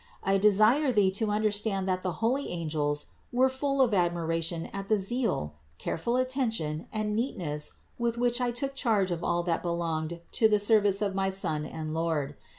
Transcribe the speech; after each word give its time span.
I 0.23 0.39
desire 0.39 0.91
thee 0.91 1.11
to 1.11 1.29
understand 1.29 1.87
that 1.87 2.01
the 2.01 2.13
holy 2.25 2.49
angels 2.49 3.05
were 3.31 3.49
full 3.49 3.83
of 3.83 3.93
admiration 3.93 4.65
at 4.73 4.89
the 4.89 4.97
zeal, 4.97 5.53
careful 5.77 6.15
attention 6.17 6.87
and 6.91 7.15
neatness 7.15 7.73
with 7.99 8.17
which 8.17 8.41
I 8.41 8.49
took 8.49 8.73
charge 8.73 9.11
of 9.11 9.23
all 9.23 9.43
that 9.43 9.61
belonged 9.61 10.19
to 10.31 10.47
the 10.47 10.57
service 10.57 11.03
of 11.03 11.13
my 11.13 11.29
Son 11.29 11.67
and 11.67 11.93
Lord. 11.93 12.33